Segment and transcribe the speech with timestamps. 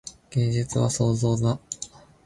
[0.31, 1.59] 芸術は創造だ。